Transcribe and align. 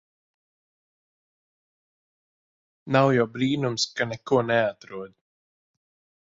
Nav 2.97 3.11
jau 3.17 3.27
brīnums 3.35 3.87
ka 4.01 4.09
neko 4.15 4.41
neatrod. 4.49 5.15